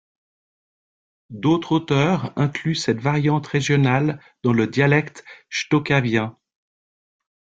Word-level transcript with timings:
D’autres 1.29 1.73
auteurs 1.73 2.33
incluent 2.35 2.73
cette 2.73 2.97
variante 2.99 3.45
régionale 3.45 4.19
dans 4.41 4.51
le 4.51 4.65
dialecte 4.65 5.23
chtokavien. 5.47 6.35